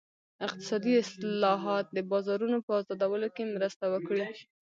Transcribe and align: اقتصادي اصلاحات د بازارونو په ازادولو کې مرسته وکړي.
اقتصادي 0.45 0.91
اصلاحات 1.03 1.85
د 1.91 1.97
بازارونو 2.11 2.57
په 2.65 2.71
ازادولو 2.81 3.27
کې 3.35 3.43
مرسته 3.55 3.85
وکړي. 3.93 4.23